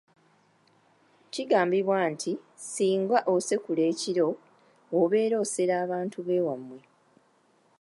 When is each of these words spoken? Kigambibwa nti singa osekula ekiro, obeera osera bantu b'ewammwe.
Kigambibwa 1.33 1.97
nti 2.11 2.31
singa 2.71 3.17
osekula 3.33 3.83
ekiro, 3.91 4.27
obeera 4.99 5.35
osera 5.43 5.77
bantu 5.91 6.17
b'ewammwe. 6.25 6.79